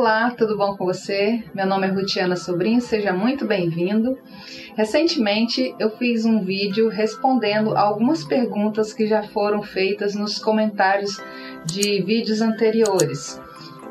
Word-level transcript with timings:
Olá, 0.00 0.30
tudo 0.30 0.56
bom 0.56 0.78
com 0.78 0.86
você? 0.86 1.44
Meu 1.54 1.66
nome 1.66 1.86
é 1.86 1.90
Rutiana 1.90 2.34
Sobrinho, 2.34 2.80
seja 2.80 3.12
muito 3.12 3.44
bem-vindo. 3.44 4.16
Recentemente 4.74 5.74
eu 5.78 5.90
fiz 5.90 6.24
um 6.24 6.42
vídeo 6.42 6.88
respondendo 6.88 7.76
algumas 7.76 8.24
perguntas 8.24 8.94
que 8.94 9.06
já 9.06 9.22
foram 9.22 9.62
feitas 9.62 10.14
nos 10.14 10.38
comentários 10.38 11.22
de 11.66 12.00
vídeos 12.00 12.40
anteriores. 12.40 13.38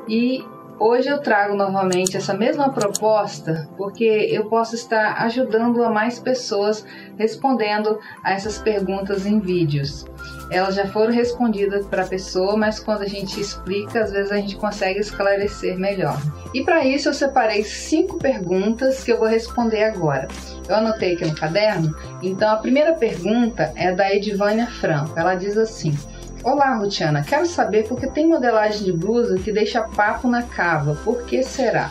E 0.08 0.44
Hoje 0.80 1.10
eu 1.10 1.18
trago 1.18 1.58
novamente 1.58 2.16
essa 2.16 2.34
mesma 2.34 2.70
proposta 2.70 3.68
porque 3.76 4.06
eu 4.06 4.46
posso 4.46 4.76
estar 4.76 5.22
ajudando 5.24 5.84
a 5.84 5.90
mais 5.90 6.20
pessoas 6.20 6.86
respondendo 7.18 8.00
a 8.24 8.32
essas 8.32 8.60
perguntas 8.60 9.26
em 9.26 9.42
vídeos. 9.42 10.06
Elas 10.50 10.76
já 10.76 10.88
foram 10.88 11.12
respondidas 11.12 11.86
para 11.86 12.04
a 12.04 12.08
pessoa, 12.08 12.56
mas 12.56 12.80
quando 12.80 13.02
a 13.02 13.08
gente 13.08 13.42
explica, 13.42 14.02
às 14.02 14.14
vezes 14.14 14.32
a 14.32 14.38
gente 14.38 14.56
consegue 14.56 15.00
esclarecer 15.00 15.78
melhor. 15.78 16.18
E 16.54 16.64
para 16.64 16.86
isso 16.86 17.10
eu 17.10 17.14
separei 17.14 17.62
cinco 17.66 18.18
perguntas 18.18 19.04
que 19.04 19.12
eu 19.12 19.20
vou 19.20 19.28
responder 19.28 19.84
agora. 19.84 20.30
Eu 20.68 20.76
anotei 20.76 21.16
aqui 21.16 21.26
no 21.26 21.36
caderno, 21.36 21.94
então 22.24 22.50
a 22.54 22.58
primeira 22.58 22.94
pergunta 22.94 23.74
é 23.76 23.92
da 23.92 24.16
Edivânia 24.16 24.68
Franco. 24.68 25.20
Ela 25.20 25.36
diz 25.36 25.58
assim: 25.58 25.94
Olá, 26.42 26.74
Rutiana. 26.78 27.22
Quero 27.22 27.46
saber 27.46 27.86
porque 27.86 28.08
tem 28.08 28.26
modelagem 28.26 28.86
de 28.86 28.94
blusa 28.94 29.38
que 29.38 29.52
deixa 29.52 29.82
papo 29.82 30.26
na 30.30 30.42
cava. 30.42 30.96
Por 31.04 31.24
que 31.26 31.44
será? 31.44 31.90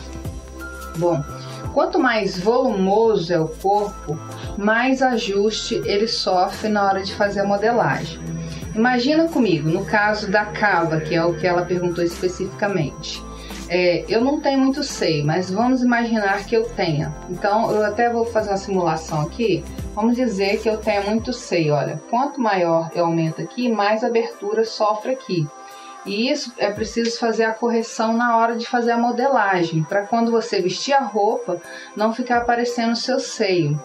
Bom, 0.96 1.22
quanto 1.74 1.98
mais 1.98 2.38
volumoso 2.38 3.30
é 3.30 3.38
o 3.38 3.46
corpo, 3.46 4.18
mais 4.56 5.02
ajuste 5.02 5.74
ele 5.84 6.08
sofre 6.08 6.70
na 6.70 6.82
hora 6.82 7.02
de 7.02 7.14
fazer 7.14 7.40
a 7.40 7.44
modelagem. 7.44 8.18
Imagina 8.74 9.28
comigo, 9.28 9.68
no 9.68 9.84
caso 9.84 10.30
da 10.30 10.46
cava, 10.46 10.98
que 10.98 11.14
é 11.14 11.22
o 11.22 11.34
que 11.34 11.46
ela 11.46 11.66
perguntou 11.66 12.02
especificamente. 12.02 13.22
É, 13.68 14.06
eu 14.08 14.22
não 14.22 14.40
tenho 14.40 14.60
muito 14.60 14.82
seio, 14.82 15.26
mas 15.26 15.50
vamos 15.50 15.82
imaginar 15.82 16.46
que 16.46 16.56
eu 16.56 16.64
tenha. 16.70 17.14
Então, 17.28 17.70
eu 17.70 17.84
até 17.84 18.08
vou 18.08 18.24
fazer 18.24 18.48
uma 18.48 18.56
simulação 18.56 19.20
aqui. 19.20 19.62
Vamos 20.00 20.14
dizer 20.14 20.62
que 20.62 20.68
eu 20.68 20.76
tenha 20.76 21.00
muito 21.00 21.32
seio. 21.32 21.74
Olha, 21.74 22.00
quanto 22.08 22.40
maior 22.40 22.88
eu 22.94 23.04
aumento 23.04 23.42
aqui, 23.42 23.68
mais 23.68 24.04
abertura 24.04 24.64
sofre 24.64 25.10
aqui. 25.10 25.44
E 26.06 26.30
isso 26.30 26.52
é 26.56 26.70
preciso 26.70 27.18
fazer 27.18 27.42
a 27.42 27.52
correção 27.52 28.12
na 28.12 28.36
hora 28.36 28.54
de 28.54 28.64
fazer 28.64 28.92
a 28.92 28.96
modelagem, 28.96 29.82
para 29.82 30.06
quando 30.06 30.30
você 30.30 30.62
vestir 30.62 30.92
a 30.92 31.00
roupa, 31.00 31.60
não 31.96 32.14
ficar 32.14 32.38
aparecendo 32.38 32.92
o 32.92 32.96
seu 32.96 33.18
seio. 33.18 33.76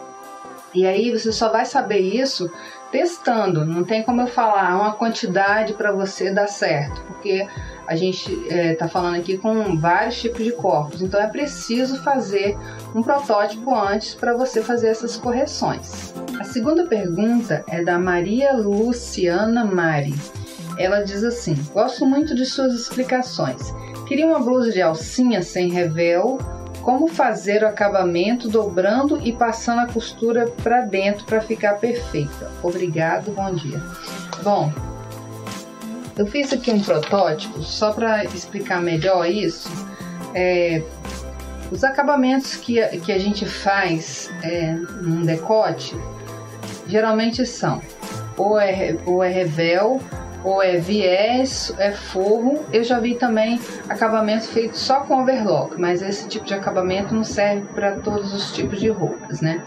E 0.71 0.85
aí 0.85 1.09
você 1.09 1.31
só 1.31 1.49
vai 1.49 1.65
saber 1.65 2.01
isso 2.01 2.47
testando. 2.91 3.65
Não 3.65 3.83
tem 3.83 4.03
como 4.03 4.21
eu 4.21 4.27
falar 4.27 4.79
uma 4.79 4.93
quantidade 4.93 5.73
para 5.73 5.91
você 5.91 6.29
dar 6.29 6.47
certo, 6.47 7.01
porque 7.07 7.47
a 7.87 7.95
gente 7.95 8.31
está 8.31 8.55
é, 8.55 8.75
tá 8.75 8.87
falando 8.87 9.15
aqui 9.15 9.37
com 9.37 9.77
vários 9.77 10.19
tipos 10.19 10.43
de 10.43 10.51
corpos. 10.51 11.01
Então 11.01 11.19
é 11.19 11.27
preciso 11.27 12.01
fazer 12.01 12.57
um 12.95 13.01
protótipo 13.01 13.75
antes 13.75 14.15
para 14.15 14.33
você 14.33 14.61
fazer 14.61 14.87
essas 14.87 15.17
correções. 15.17 16.13
A 16.39 16.43
segunda 16.43 16.85
pergunta 16.85 17.63
é 17.67 17.83
da 17.83 17.99
Maria 17.99 18.53
Luciana 18.53 19.65
Mari. 19.65 20.15
Ela 20.77 21.01
diz 21.01 21.23
assim: 21.23 21.55
Gosto 21.73 22.05
muito 22.05 22.33
de 22.33 22.45
suas 22.45 22.73
explicações. 22.73 23.73
Queria 24.07 24.25
uma 24.25 24.39
blusa 24.39 24.71
de 24.71 24.81
alcinha 24.81 25.41
sem 25.41 25.69
revel 25.69 26.37
como 26.81 27.07
fazer 27.07 27.63
o 27.63 27.67
acabamento 27.67 28.49
dobrando 28.49 29.17
e 29.25 29.31
passando 29.31 29.79
a 29.79 29.87
costura 29.87 30.47
para 30.61 30.81
dentro 30.81 31.23
para 31.25 31.39
ficar 31.39 31.75
perfeita. 31.75 32.51
Obrigado, 32.61 33.31
bom 33.31 33.53
dia. 33.53 33.81
Bom, 34.43 34.71
eu 36.17 36.25
fiz 36.27 36.53
aqui 36.53 36.71
um 36.71 36.81
protótipo 36.81 37.61
só 37.61 37.91
para 37.91 38.23
explicar 38.25 38.81
melhor 38.81 39.29
isso. 39.29 39.69
É, 40.35 40.81
os 41.71 41.83
acabamentos 41.83 42.55
que, 42.55 42.81
a, 42.81 42.89
que 42.89 43.11
a 43.11 43.19
gente 43.19 43.45
faz 43.45 44.31
é, 44.43 44.73
num 45.01 45.23
decote 45.23 45.95
geralmente 46.87 47.45
são 47.45 47.81
ou 48.37 48.59
é, 48.59 48.95
ou 49.05 49.23
é 49.23 49.29
revel 49.29 49.99
ou 50.43 50.61
é 50.61 50.77
viés, 50.77 51.73
é 51.77 51.91
forro. 51.91 52.63
Eu 52.71 52.83
já 52.83 52.99
vi 52.99 53.15
também 53.15 53.59
acabamento 53.87 54.47
feito 54.49 54.77
só 54.77 54.99
com 55.01 55.21
overlock, 55.21 55.79
mas 55.79 56.01
esse 56.01 56.27
tipo 56.27 56.45
de 56.45 56.53
acabamento 56.53 57.15
não 57.15 57.23
serve 57.23 57.65
para 57.73 57.93
todos 57.99 58.33
os 58.33 58.51
tipos 58.51 58.79
de 58.79 58.89
roupas, 58.89 59.41
né? 59.41 59.63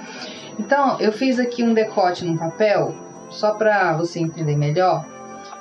Então, 0.59 1.01
eu 1.01 1.13
fiz 1.13 1.39
aqui 1.39 1.63
um 1.63 1.73
decote 1.73 2.25
no 2.25 2.39
papel, 2.39 2.95
só 3.31 3.55
para 3.55 3.95
você 3.95 4.21
entender 4.21 4.57
melhor. 4.57 5.16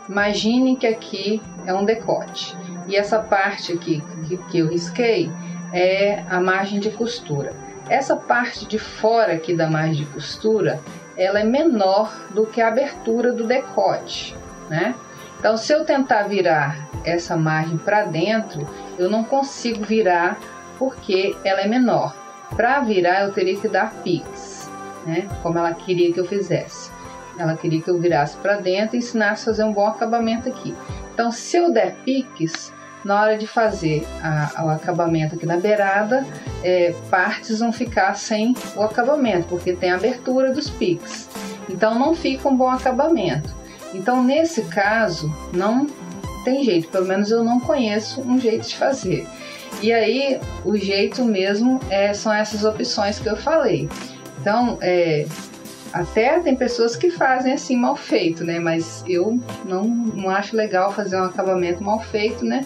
Imagine 0.07 0.75
que 0.75 0.85
aqui 0.85 1.41
é 1.65 1.73
um 1.73 1.83
decote 1.83 2.55
e 2.87 2.95
essa 2.95 3.19
parte 3.19 3.73
aqui 3.73 4.03
que, 4.27 4.37
que 4.37 4.59
eu 4.59 4.67
risquei 4.67 5.31
é 5.73 6.23
a 6.29 6.39
margem 6.39 6.79
de 6.79 6.91
costura. 6.91 7.53
Essa 7.89 8.15
parte 8.15 8.65
de 8.65 8.77
fora 8.77 9.33
aqui 9.33 9.55
da 9.55 9.69
margem 9.69 10.05
de 10.05 10.05
costura, 10.05 10.79
ela 11.17 11.39
é 11.39 11.43
menor 11.43 12.13
do 12.31 12.45
que 12.45 12.61
a 12.61 12.67
abertura 12.67 13.31
do 13.31 13.45
decote, 13.45 14.35
né? 14.69 14.95
Então, 15.39 15.57
se 15.57 15.73
eu 15.73 15.85
tentar 15.85 16.23
virar 16.23 16.87
essa 17.03 17.35
margem 17.35 17.77
para 17.77 18.03
dentro, 18.05 18.67
eu 18.97 19.09
não 19.09 19.23
consigo 19.23 19.83
virar 19.83 20.39
porque 20.79 21.35
ela 21.43 21.61
é 21.61 21.67
menor. 21.67 22.15
Para 22.55 22.79
virar, 22.79 23.23
eu 23.23 23.31
teria 23.31 23.55
que 23.55 23.67
dar 23.67 23.93
pix, 24.03 24.69
né? 25.05 25.27
Como 25.43 25.57
ela 25.57 25.73
queria 25.73 26.11
que 26.11 26.19
eu 26.19 26.25
fizesse. 26.25 26.94
Ela 27.37 27.55
queria 27.55 27.81
que 27.81 27.89
eu 27.89 27.99
virasse 27.99 28.37
para 28.37 28.57
dentro 28.57 28.95
e 28.95 28.99
ensinasse 28.99 29.43
a 29.43 29.45
fazer 29.45 29.63
um 29.63 29.73
bom 29.73 29.87
acabamento 29.87 30.49
aqui. 30.49 30.73
Então, 31.13 31.31
se 31.31 31.57
eu 31.57 31.71
der 31.71 31.95
piques, 32.05 32.73
na 33.03 33.21
hora 33.21 33.37
de 33.37 33.45
fazer 33.45 34.05
a, 34.23 34.65
o 34.65 34.69
acabamento 34.69 35.35
aqui 35.35 35.45
na 35.45 35.57
beirada, 35.57 36.25
é, 36.63 36.93
partes 37.09 37.59
vão 37.59 37.71
ficar 37.71 38.15
sem 38.15 38.55
o 38.75 38.81
acabamento, 38.81 39.47
porque 39.47 39.73
tem 39.73 39.91
a 39.91 39.95
abertura 39.95 40.51
dos 40.51 40.69
piques. 40.69 41.29
Então, 41.69 41.97
não 41.97 42.15
fica 42.15 42.49
um 42.49 42.55
bom 42.55 42.69
acabamento. 42.69 43.53
Então, 43.93 44.23
nesse 44.23 44.63
caso, 44.63 45.31
não 45.53 45.87
tem 46.43 46.63
jeito, 46.63 46.89
pelo 46.89 47.05
menos 47.05 47.31
eu 47.31 47.43
não 47.43 47.59
conheço 47.59 48.21
um 48.21 48.39
jeito 48.39 48.67
de 48.67 48.75
fazer. 48.75 49.27
E 49.81 49.93
aí, 49.93 50.39
o 50.63 50.75
jeito 50.75 51.23
mesmo 51.23 51.79
é, 51.89 52.13
são 52.13 52.33
essas 52.33 52.63
opções 52.63 53.19
que 53.19 53.29
eu 53.29 53.35
falei. 53.35 53.87
Então, 54.39 54.77
é, 54.81 55.25
até 55.95 56.41
tem 56.41 56.57
pessoas 56.57 56.97
que 56.97 57.09
fazem 57.09 57.53
assim 57.53 57.77
mal 57.77 57.95
feito, 57.95 58.43
né? 58.43 58.59
Mas 58.59 59.01
eu 59.07 59.39
não, 59.63 59.85
não 59.85 60.29
acho 60.29 60.53
legal 60.53 60.91
fazer 60.91 61.15
um 61.15 61.23
acabamento 61.23 61.81
mal 61.81 62.01
feito, 62.01 62.43
né? 62.43 62.65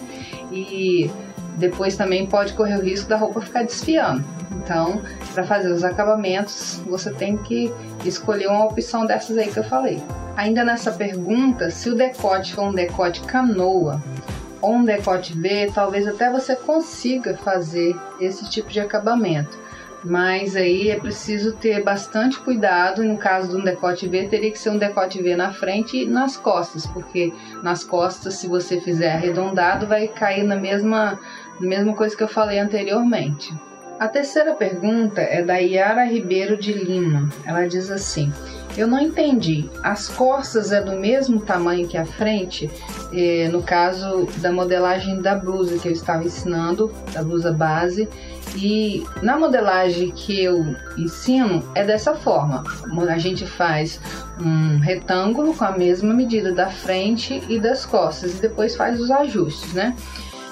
E 0.50 1.08
depois 1.56 1.96
também 1.96 2.26
pode 2.26 2.54
correr 2.54 2.74
o 2.74 2.82
risco 2.82 3.08
da 3.08 3.16
roupa 3.16 3.40
ficar 3.40 3.62
desfiando. 3.62 4.24
Então, 4.50 5.00
para 5.32 5.44
fazer 5.44 5.70
os 5.70 5.84
acabamentos, 5.84 6.82
você 6.84 7.12
tem 7.12 7.36
que 7.36 7.72
escolher 8.04 8.48
uma 8.48 8.64
opção 8.64 9.06
dessas 9.06 9.38
aí 9.38 9.46
que 9.46 9.60
eu 9.60 9.64
falei. 9.64 10.02
Ainda 10.36 10.64
nessa 10.64 10.90
pergunta, 10.90 11.70
se 11.70 11.88
o 11.88 11.94
decote 11.94 12.52
for 12.52 12.64
um 12.64 12.72
decote 12.72 13.20
canoa 13.20 14.02
ou 14.60 14.74
um 14.74 14.84
decote 14.84 15.38
V, 15.38 15.70
talvez 15.72 16.04
até 16.08 16.28
você 16.32 16.56
consiga 16.56 17.36
fazer 17.36 17.94
esse 18.20 18.50
tipo 18.50 18.70
de 18.70 18.80
acabamento. 18.80 19.56
Mas 20.02 20.56
aí 20.56 20.88
é 20.88 20.98
preciso 20.98 21.52
ter 21.52 21.82
bastante 21.82 22.38
cuidado. 22.38 23.04
No 23.04 23.18
caso 23.18 23.50
de 23.50 23.56
um 23.56 23.64
decote 23.64 24.08
V, 24.08 24.28
teria 24.28 24.50
que 24.50 24.58
ser 24.58 24.70
um 24.70 24.78
decote 24.78 25.22
V 25.22 25.36
na 25.36 25.52
frente 25.52 25.98
e 25.98 26.06
nas 26.06 26.36
costas, 26.36 26.86
porque 26.86 27.32
nas 27.62 27.84
costas, 27.84 28.34
se 28.34 28.48
você 28.48 28.80
fizer 28.80 29.12
arredondado, 29.12 29.86
vai 29.86 30.08
cair 30.08 30.44
na 30.44 30.56
mesma, 30.56 31.18
na 31.60 31.66
mesma 31.66 31.94
coisa 31.94 32.16
que 32.16 32.22
eu 32.22 32.28
falei 32.28 32.58
anteriormente. 32.58 33.54
A 33.98 34.08
terceira 34.08 34.54
pergunta 34.54 35.20
é 35.20 35.42
da 35.42 35.58
Yara 35.58 36.04
Ribeiro 36.04 36.56
de 36.56 36.72
Lima. 36.72 37.28
Ela 37.44 37.66
diz 37.66 37.90
assim: 37.90 38.32
Eu 38.76 38.86
não 38.86 39.00
entendi. 39.00 39.68
As 39.82 40.08
costas 40.08 40.72
é 40.72 40.80
do 40.80 40.92
mesmo 40.92 41.40
tamanho 41.40 41.88
que 41.88 41.96
a 41.96 42.06
frente? 42.06 42.70
Eh, 43.12 43.48
no 43.50 43.62
caso 43.62 44.26
da 44.38 44.52
modelagem 44.52 45.20
da 45.20 45.34
blusa 45.34 45.78
que 45.78 45.88
eu 45.88 45.92
estava 45.92 46.24
ensinando, 46.24 46.92
da 47.12 47.22
blusa 47.22 47.52
base. 47.52 48.08
E 48.56 49.04
na 49.22 49.38
modelagem 49.38 50.10
que 50.10 50.42
eu 50.42 50.74
ensino 50.96 51.62
é 51.74 51.84
dessa 51.84 52.14
forma: 52.14 52.64
a 53.08 53.18
gente 53.18 53.46
faz 53.46 54.00
um 54.40 54.78
retângulo 54.78 55.54
com 55.54 55.64
a 55.64 55.72
mesma 55.72 56.12
medida 56.14 56.52
da 56.52 56.68
frente 56.68 57.42
e 57.48 57.58
das 57.58 57.84
costas 57.84 58.38
e 58.38 58.42
depois 58.42 58.76
faz 58.76 59.00
os 59.00 59.10
ajustes, 59.10 59.72
né? 59.72 59.94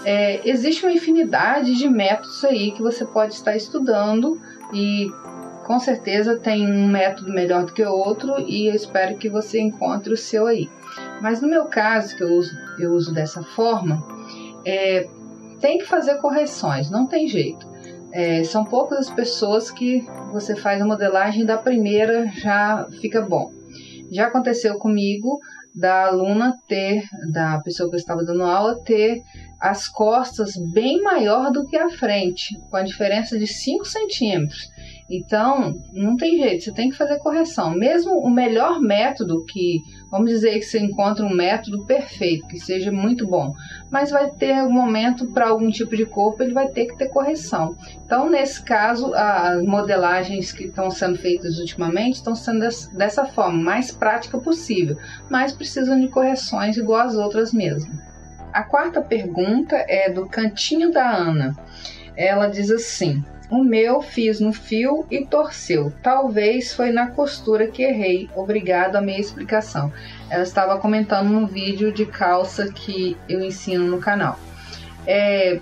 É, 0.05 0.49
existe 0.49 0.87
uma 0.87 0.93
infinidade 0.93 1.77
de 1.77 1.89
métodos 1.89 2.45
aí 2.45 2.71
que 2.71 2.81
você 2.81 3.05
pode 3.05 3.35
estar 3.35 3.57
estudando 3.57 4.41
e 4.73 5.11
com 5.69 5.79
certeza 5.79 6.39
tem 6.39 6.67
um 6.67 6.89
método 6.89 7.31
melhor 7.31 7.67
do 7.67 7.75
que 7.75 7.85
o 7.85 7.93
outro 7.93 8.41
e 8.41 8.69
eu 8.69 8.75
espero 8.75 9.19
que 9.19 9.29
você 9.29 9.61
encontre 9.61 10.15
o 10.15 10.17
seu 10.17 10.47
aí. 10.47 10.67
Mas 11.21 11.43
no 11.43 11.49
meu 11.49 11.67
caso, 11.67 12.17
que 12.17 12.23
eu 12.25 12.33
uso, 12.33 12.57
eu 12.79 12.95
uso 12.95 13.13
dessa 13.13 13.43
forma, 13.43 14.03
é, 14.65 15.07
tem 15.61 15.77
que 15.77 15.85
fazer 15.85 16.15
correções, 16.23 16.91
não 16.91 17.07
tem 17.07 17.29
jeito. 17.29 17.69
É, 18.11 18.43
são 18.45 18.65
poucas 18.65 19.01
as 19.01 19.11
pessoas 19.11 19.71
que 19.71 20.01
você 20.33 20.57
faz 20.57 20.81
a 20.81 20.87
modelagem 20.87 21.45
da 21.45 21.59
primeira 21.59 22.29
já 22.29 22.89
fica 23.03 23.21
bom. 23.21 23.53
Já 24.11 24.29
aconteceu 24.29 24.79
comigo 24.79 25.39
da 25.75 26.07
aluna 26.07 26.57
ter, 26.67 27.05
da 27.31 27.61
pessoa 27.61 27.91
que 27.91 27.97
eu 27.97 28.01
estava 28.01 28.25
dando 28.25 28.43
aula, 28.43 28.83
ter 28.85 29.23
as 29.61 29.87
costas 29.87 30.57
bem 30.73 31.03
maior 31.03 31.53
do 31.53 31.67
que 31.67 31.77
a 31.77 31.91
frente, 31.91 32.59
com 32.71 32.77
a 32.77 32.83
diferença 32.83 33.39
de 33.39 33.47
5 33.47 33.85
centímetros. 33.85 34.71
Então, 35.11 35.81
não 35.91 36.17
tem 36.17 36.37
jeito, 36.37 36.65
você 36.65 36.73
tem 36.73 36.91
que 36.91 36.97
fazer 36.97 37.19
correção. 37.19 37.71
Mesmo 37.71 38.19
o 38.19 38.29
melhor 38.29 38.79
método, 38.79 39.43
que 39.47 39.81
vamos 40.11 40.31
dizer 40.31 40.59
que 40.59 40.67
você 40.67 40.79
encontra 40.79 41.25
um 41.25 41.35
método 41.35 41.87
perfeito, 41.87 42.47
que 42.47 42.59
seja 42.59 42.93
muito 42.93 43.27
bom, 43.27 43.55
mas 43.91 44.11
vai 44.11 44.31
ter 44.31 44.63
um 44.63 44.71
momento 44.71 45.27
para 45.33 45.49
algum 45.49 45.71
tipo 45.71 45.97
de 45.97 46.05
corpo, 46.05 46.43
ele 46.43 46.53
vai 46.53 46.69
ter 46.69 46.87
que 46.87 46.99
ter 46.99 47.09
correção. 47.09 47.75
Então, 48.05 48.29
nesse 48.29 48.63
caso, 48.63 49.15
as 49.15 49.63
modelagens 49.63 50.53
que 50.53 50.65
estão 50.65 50.91
sendo 50.91 51.17
feitas 51.17 51.59
ultimamente 51.59 52.17
estão 52.17 52.35
sendo 52.35 52.69
dessa 52.93 53.25
forma, 53.25 53.63
mais 53.63 53.91
prática 53.91 54.39
possível, 54.39 54.99
mas 55.31 55.53
precisam 55.53 55.99
de 55.99 56.09
correções 56.09 56.77
igual 56.77 57.01
as 57.01 57.15
outras 57.15 57.53
mesmo. 57.53 57.99
A 58.53 58.63
quarta 58.63 59.01
pergunta 59.01 59.77
é 59.89 60.11
do 60.11 60.27
Cantinho 60.27 60.91
da 60.91 61.09
Ana. 61.09 61.55
Ela 62.17 62.49
diz 62.49 62.71
assim: 62.71 63.23
o 63.51 63.65
meu 63.65 64.03
fiz 64.03 64.41
no 64.41 64.53
fio 64.53 65.07
e 65.11 65.25
torceu. 65.25 65.93
Talvez 66.03 66.75
foi 66.75 66.91
na 66.91 67.09
costura 67.09 67.67
que 67.67 67.83
errei. 67.83 68.29
Obrigado 68.37 68.97
a 68.97 69.01
minha 69.01 69.19
explicação. 69.19 69.93
Ela 70.29 70.43
estava 70.43 70.79
comentando 70.79 71.29
no 71.29 71.47
vídeo 71.47 71.93
de 71.93 72.05
calça 72.05 72.71
que 72.73 73.17
eu 73.29 73.41
ensino 73.41 73.87
no 73.87 73.99
canal. 73.99 74.39
É, 75.07 75.61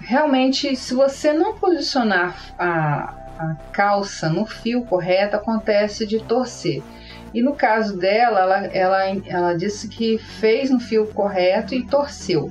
realmente, 0.00 0.74
se 0.74 0.92
você 0.94 1.32
não 1.32 1.54
posicionar 1.54 2.36
a, 2.58 3.14
a 3.38 3.56
calça 3.72 4.28
no 4.28 4.44
fio 4.44 4.82
correto, 4.84 5.36
acontece 5.36 6.04
de 6.04 6.18
torcer. 6.18 6.82
E 7.32 7.40
no 7.40 7.54
caso 7.54 7.96
dela, 7.96 8.40
ela, 8.40 8.66
ela, 8.66 9.22
ela 9.26 9.54
disse 9.54 9.86
que 9.86 10.18
fez 10.18 10.70
no 10.70 10.80
fio 10.80 11.06
correto 11.06 11.74
e 11.74 11.86
torceu. 11.86 12.50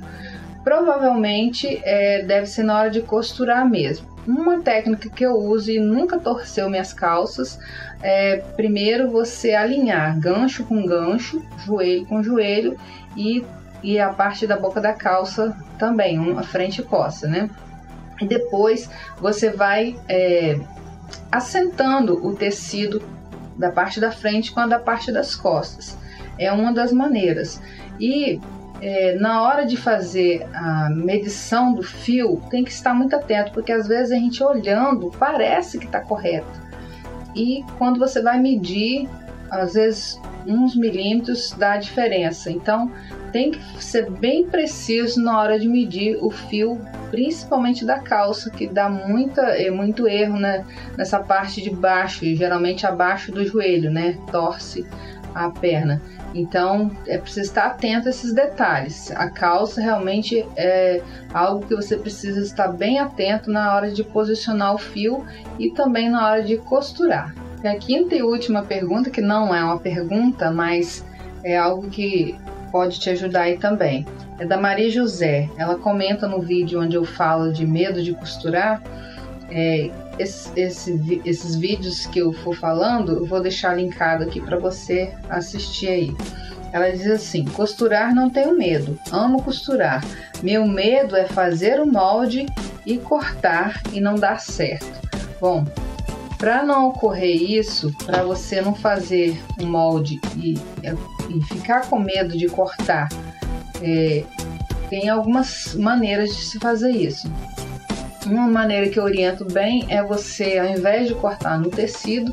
Provavelmente 0.64 1.80
é, 1.84 2.22
deve 2.22 2.46
ser 2.46 2.62
na 2.62 2.78
hora 2.78 2.90
de 2.90 3.02
costurar 3.02 3.68
mesmo. 3.68 4.17
Uma 4.26 4.60
técnica 4.60 5.08
que 5.08 5.24
eu 5.24 5.32
uso 5.34 5.70
e 5.70 5.78
nunca 5.78 6.18
torceu 6.18 6.68
minhas 6.68 6.92
calças 6.92 7.58
é 8.02 8.36
primeiro 8.56 9.10
você 9.10 9.54
alinhar 9.54 10.18
gancho 10.18 10.64
com 10.64 10.86
gancho, 10.86 11.42
joelho 11.64 12.06
com 12.06 12.22
joelho 12.22 12.76
e, 13.16 13.44
e 13.82 13.98
a 13.98 14.10
parte 14.10 14.46
da 14.46 14.56
boca 14.56 14.80
da 14.80 14.92
calça 14.92 15.56
também, 15.78 16.18
uma 16.18 16.42
frente 16.42 16.80
e 16.80 16.84
costa, 16.84 17.26
né? 17.26 17.48
E 18.20 18.26
depois 18.26 18.90
você 19.20 19.50
vai 19.50 19.96
é, 20.08 20.58
assentando 21.30 22.26
o 22.26 22.34
tecido 22.34 23.02
da 23.56 23.70
parte 23.70 24.00
da 24.00 24.10
frente 24.10 24.52
com 24.52 24.60
a 24.60 24.66
da 24.66 24.78
parte 24.78 25.10
das 25.10 25.34
costas. 25.34 25.96
É 26.38 26.52
uma 26.52 26.72
das 26.72 26.92
maneiras. 26.92 27.60
E 27.98 28.40
é, 28.80 29.14
na 29.16 29.42
hora 29.42 29.66
de 29.66 29.76
fazer 29.76 30.46
a 30.54 30.88
medição 30.90 31.72
do 31.72 31.82
fio, 31.82 32.40
tem 32.50 32.64
que 32.64 32.70
estar 32.70 32.94
muito 32.94 33.14
atento, 33.16 33.52
porque 33.52 33.72
às 33.72 33.88
vezes 33.88 34.12
a 34.12 34.16
gente 34.16 34.42
olhando 34.42 35.10
parece 35.18 35.78
que 35.78 35.86
está 35.86 36.00
correto. 36.00 36.68
E 37.34 37.64
quando 37.76 37.98
você 37.98 38.22
vai 38.22 38.40
medir, 38.40 39.08
às 39.50 39.74
vezes 39.74 40.20
uns 40.46 40.74
milímetros 40.76 41.54
dá 41.56 41.76
diferença. 41.76 42.50
Então 42.50 42.90
tem 43.32 43.50
que 43.50 43.84
ser 43.84 44.10
bem 44.10 44.46
preciso 44.46 45.22
na 45.22 45.38
hora 45.38 45.58
de 45.58 45.68
medir 45.68 46.16
o 46.22 46.30
fio, 46.30 46.80
principalmente 47.10 47.84
da 47.84 47.98
calça, 47.98 48.50
que 48.50 48.66
dá 48.66 48.88
muita, 48.88 49.42
é, 49.42 49.70
muito 49.70 50.08
erro 50.08 50.38
né, 50.38 50.64
nessa 50.96 51.20
parte 51.20 51.60
de 51.60 51.70
baixo, 51.70 52.24
e 52.24 52.34
geralmente 52.34 52.86
abaixo 52.86 53.30
do 53.30 53.44
joelho, 53.44 53.90
né? 53.90 54.16
Torce 54.30 54.86
a 55.46 55.50
perna. 55.50 56.00
Então 56.34 56.90
é 57.06 57.18
preciso 57.18 57.46
estar 57.46 57.66
atento 57.66 58.08
a 58.08 58.10
esses 58.10 58.32
detalhes. 58.32 59.10
A 59.12 59.30
calça 59.30 59.80
realmente 59.80 60.46
é 60.56 61.02
algo 61.32 61.66
que 61.66 61.74
você 61.74 61.96
precisa 61.96 62.40
estar 62.40 62.68
bem 62.68 62.98
atento 62.98 63.50
na 63.50 63.74
hora 63.74 63.90
de 63.90 64.04
posicionar 64.04 64.74
o 64.74 64.78
fio 64.78 65.24
e 65.58 65.70
também 65.70 66.10
na 66.10 66.26
hora 66.26 66.42
de 66.42 66.56
costurar. 66.58 67.34
E 67.62 67.66
a 67.66 67.76
quinta 67.76 68.14
e 68.14 68.22
última 68.22 68.62
pergunta, 68.62 69.10
que 69.10 69.20
não 69.20 69.54
é 69.54 69.64
uma 69.64 69.78
pergunta, 69.78 70.50
mas 70.50 71.04
é 71.42 71.56
algo 71.56 71.88
que 71.88 72.36
pode 72.70 73.00
te 73.00 73.10
ajudar 73.10 73.42
aí 73.42 73.58
também. 73.58 74.06
É 74.38 74.46
da 74.46 74.56
Maria 74.56 74.90
José. 74.90 75.48
Ela 75.56 75.76
comenta 75.76 76.28
no 76.28 76.40
vídeo 76.40 76.80
onde 76.80 76.96
eu 76.96 77.04
falo 77.04 77.52
de 77.52 77.66
medo 77.66 78.02
de 78.02 78.14
costurar. 78.14 78.80
É, 79.50 79.90
esse, 80.18 80.50
esse, 80.58 81.22
esses 81.24 81.54
vídeos 81.54 82.06
que 82.06 82.18
eu 82.18 82.32
for 82.32 82.54
falando, 82.54 83.12
eu 83.12 83.26
vou 83.26 83.40
deixar 83.40 83.74
linkado 83.74 84.24
aqui 84.24 84.40
para 84.40 84.58
você 84.58 85.14
assistir 85.28 85.88
aí. 85.88 86.16
Ela 86.72 86.90
diz 86.90 87.06
assim: 87.06 87.44
costurar 87.44 88.14
não 88.14 88.28
tenho 88.28 88.56
medo, 88.56 88.98
amo 89.10 89.42
costurar. 89.42 90.04
Meu 90.42 90.66
medo 90.66 91.16
é 91.16 91.24
fazer 91.24 91.80
o 91.80 91.86
molde 91.86 92.46
e 92.84 92.98
cortar 92.98 93.82
e 93.92 94.00
não 94.00 94.14
dar 94.14 94.40
certo. 94.40 94.86
Bom, 95.40 95.64
para 96.38 96.62
não 96.62 96.88
ocorrer 96.88 97.42
isso, 97.42 97.92
para 98.06 98.22
você 98.22 98.60
não 98.60 98.74
fazer 98.74 99.36
um 99.60 99.66
molde 99.66 100.20
e, 100.36 100.54
e, 100.54 101.44
ficar 101.52 101.88
com 101.88 101.98
medo 101.98 102.38
de 102.38 102.46
cortar, 102.46 103.08
é, 103.82 104.24
tem 104.88 105.08
algumas 105.08 105.74
maneiras 105.74 106.34
de 106.36 106.44
se 106.44 106.58
fazer 106.58 106.90
isso. 106.90 107.30
Uma 108.28 108.46
maneira 108.46 108.90
que 108.90 108.98
eu 108.98 109.04
oriento 109.04 109.42
bem 109.42 109.86
é 109.88 110.02
você, 110.02 110.58
ao 110.58 110.66
invés 110.66 111.08
de 111.08 111.14
cortar 111.14 111.58
no 111.58 111.70
tecido, 111.70 112.30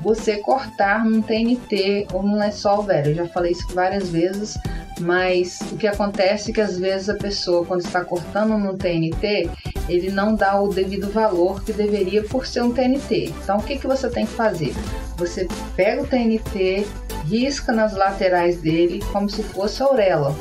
você 0.00 0.38
cortar 0.38 1.04
num 1.04 1.22
TNT 1.22 2.08
ou 2.12 2.20
num 2.20 2.36
lençol 2.36 2.82
velho. 2.82 3.12
Eu 3.12 3.14
já 3.14 3.28
falei 3.28 3.52
isso 3.52 3.64
várias 3.72 4.08
vezes, 4.08 4.58
mas 4.98 5.60
o 5.70 5.76
que 5.76 5.86
acontece 5.86 6.50
é 6.50 6.54
que 6.54 6.60
às 6.60 6.76
vezes 6.76 7.08
a 7.08 7.14
pessoa, 7.14 7.64
quando 7.64 7.82
está 7.82 8.04
cortando 8.04 8.58
no 8.58 8.76
TNT, 8.76 9.48
ele 9.88 10.10
não 10.10 10.34
dá 10.34 10.60
o 10.60 10.68
devido 10.68 11.08
valor 11.12 11.62
que 11.62 11.72
deveria 11.72 12.24
por 12.24 12.44
ser 12.44 12.62
um 12.62 12.72
TNT. 12.72 13.32
Então, 13.40 13.58
o 13.58 13.62
que, 13.62 13.78
que 13.78 13.86
você 13.86 14.10
tem 14.10 14.26
que 14.26 14.32
fazer? 14.32 14.74
Você 15.16 15.46
pega 15.76 16.02
o 16.02 16.06
TNT, 16.08 16.84
risca 17.24 17.70
nas 17.70 17.94
laterais 17.94 18.60
dele 18.60 19.00
como 19.12 19.30
se 19.30 19.44
fosse 19.44 19.80
auréola. 19.80 20.34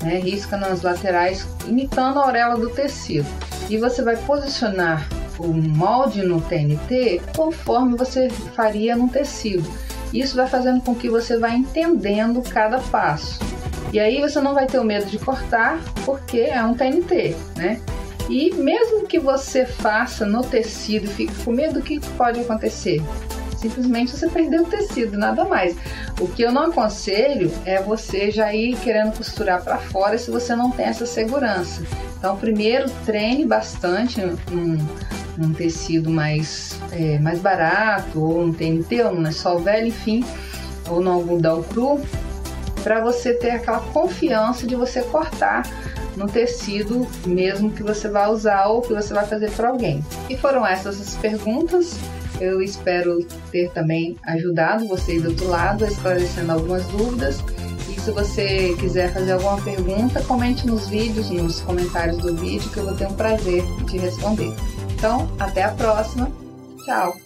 Né? 0.00 0.20
Risca 0.20 0.56
nas 0.56 0.82
laterais, 0.82 1.44
imitando 1.66 2.20
a 2.20 2.26
auréola 2.26 2.56
do 2.56 2.70
tecido 2.70 3.26
e 3.72 3.78
você 3.78 4.02
vai 4.02 4.18
posicionar 4.18 5.08
o 5.38 5.46
molde 5.46 6.22
no 6.22 6.42
TNT 6.42 7.22
conforme 7.34 7.96
você 7.96 8.28
faria 8.28 8.94
no 8.94 9.08
tecido. 9.08 9.66
Isso 10.12 10.36
vai 10.36 10.46
fazendo 10.46 10.82
com 10.82 10.94
que 10.94 11.08
você 11.08 11.38
vá 11.38 11.48
entendendo 11.48 12.42
cada 12.42 12.78
passo. 12.78 13.40
E 13.90 13.98
aí 13.98 14.20
você 14.20 14.42
não 14.42 14.52
vai 14.52 14.66
ter 14.66 14.78
o 14.78 14.84
medo 14.84 15.06
de 15.06 15.18
cortar, 15.18 15.80
porque 16.04 16.40
é 16.40 16.62
um 16.62 16.74
TNT, 16.74 17.34
né? 17.56 17.80
E 18.28 18.52
mesmo 18.54 19.06
que 19.06 19.18
você 19.18 19.64
faça 19.64 20.26
no 20.26 20.42
tecido 20.42 21.08
fique 21.08 21.34
com 21.42 21.52
medo, 21.52 21.80
o 21.80 21.82
que 21.82 21.98
pode 22.10 22.40
acontecer? 22.40 23.02
Simplesmente 23.56 24.10
você 24.10 24.28
perdeu 24.28 24.64
o 24.64 24.66
tecido, 24.66 25.16
nada 25.16 25.46
mais. 25.46 25.74
O 26.20 26.28
que 26.28 26.42
eu 26.42 26.52
não 26.52 26.64
aconselho 26.64 27.50
é 27.64 27.80
você 27.80 28.30
já 28.30 28.54
ir 28.54 28.76
querendo 28.76 29.16
costurar 29.16 29.64
para 29.64 29.78
fora 29.78 30.18
se 30.18 30.30
você 30.30 30.54
não 30.54 30.70
tem 30.70 30.86
essa 30.86 31.06
segurança. 31.06 31.82
Então, 32.22 32.36
primeiro 32.36 32.88
treine 33.04 33.44
bastante 33.44 34.20
um, 34.20 34.78
um 35.44 35.52
tecido 35.52 36.08
mais, 36.08 36.78
é, 36.92 37.18
mais 37.18 37.40
barato, 37.40 38.22
ou 38.22 38.42
um 38.42 38.52
TNT, 38.52 39.02
ou 39.02 39.14
um 39.14 39.22
lençol 39.22 39.58
velho, 39.58 39.88
enfim, 39.88 40.24
ou 40.88 41.00
no 41.00 41.10
algodão 41.10 41.64
cru, 41.64 42.00
para 42.84 43.00
você 43.00 43.34
ter 43.34 43.50
aquela 43.50 43.80
confiança 43.80 44.68
de 44.68 44.76
você 44.76 45.02
cortar 45.02 45.62
no 46.16 46.28
tecido 46.28 47.08
mesmo 47.26 47.72
que 47.72 47.82
você 47.82 48.08
vai 48.08 48.30
usar 48.30 48.66
ou 48.66 48.82
que 48.82 48.94
você 48.94 49.12
vai 49.12 49.26
fazer 49.26 49.50
para 49.50 49.70
alguém. 49.70 50.00
E 50.30 50.36
foram 50.36 50.64
essas 50.64 51.00
as 51.00 51.16
perguntas. 51.16 51.98
Eu 52.40 52.62
espero 52.62 53.18
ter 53.50 53.68
também 53.72 54.16
ajudado 54.28 54.86
vocês 54.86 55.24
do 55.24 55.30
outro 55.30 55.48
lado, 55.48 55.84
esclarecendo 55.84 56.52
algumas 56.52 56.86
dúvidas 56.86 57.42
se 58.02 58.10
você 58.10 58.74
quiser 58.80 59.12
fazer 59.12 59.32
alguma 59.32 59.60
pergunta, 59.60 60.22
comente 60.22 60.66
nos 60.66 60.88
vídeos, 60.88 61.30
nos 61.30 61.60
comentários 61.60 62.18
do 62.18 62.34
vídeo, 62.34 62.68
que 62.70 62.78
eu 62.78 62.84
vou 62.84 62.94
ter 62.94 63.06
um 63.06 63.14
prazer 63.14 63.62
de 63.84 63.98
responder. 63.98 64.52
Então, 64.92 65.30
até 65.38 65.62
a 65.62 65.70
próxima. 65.70 66.30
Tchau! 66.84 67.21